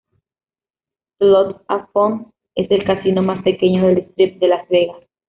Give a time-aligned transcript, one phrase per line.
[1.19, 4.97] Slots-A-Fun es el casino más pequeño del Strip de Las Vegas.